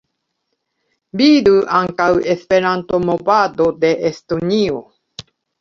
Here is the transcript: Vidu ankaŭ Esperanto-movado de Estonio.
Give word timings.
Vidu 1.21 1.53
ankaŭ 1.81 2.09
Esperanto-movado 2.35 3.71
de 3.85 3.93
Estonio. 4.13 4.85